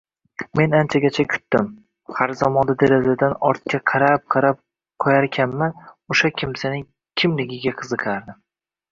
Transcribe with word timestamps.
Men 0.59 0.71
anchagacha 0.75 1.23
kutdim, 1.31 1.65
har 2.19 2.31
zamonda 2.39 2.75
derazadan 2.83 3.35
ortga 3.49 3.79
qarab-qarab 3.91 4.57
qoʻyarkanman 5.05 5.75
oʻsha 6.15 6.31
kimsaning 6.43 6.83
kimligiga 7.23 7.75
qiziqardim. 7.83 8.41